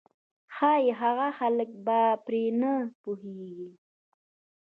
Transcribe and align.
ښايي 0.55 0.89
هغه 1.01 1.27
خلک 1.39 1.69
به 1.85 1.99
پر 2.25 2.33
دې 2.37 2.45
نه 2.61 2.73
پوهېږي. 3.01 3.69